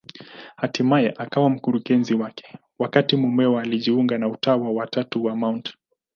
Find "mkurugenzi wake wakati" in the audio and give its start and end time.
1.49-3.17